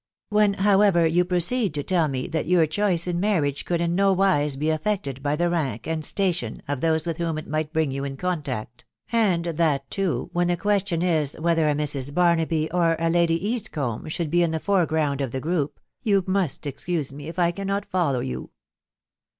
[0.29, 4.55] When, however, you proceed to tell me that your choice in marriage eould in nowise
[4.59, 8.03] %e affected by the rank and station of those with whom ft might bring you
[8.03, 12.15] in contact, and that too, when the queafion is, whether a Mrs.
[12.15, 16.65] Barnaby, or a Lady Eastcombe, should be in ihe foreground of the group, you must
[16.65, 18.49] excuse fne if I tanaat aollow you."